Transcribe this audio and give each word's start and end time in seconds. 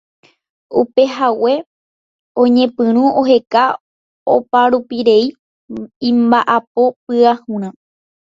Upehague 0.81 1.53
oñepyrũ 2.41 3.03
oheka 3.19 3.63
oparupirei 4.33 5.25
imba'apo 6.09 6.83
pyahurã. 7.05 7.69